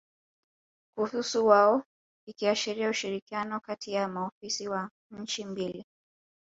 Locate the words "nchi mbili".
5.11-5.85